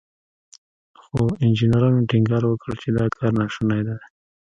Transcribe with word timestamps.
خو 1.03 1.21
انجنيرانو 1.45 2.07
ټينګار 2.11 2.43
وکړ 2.47 2.71
چې 2.81 2.89
دا 2.97 3.05
کار 3.15 3.31
ناشونی 3.39 3.81
دی. 3.87 3.97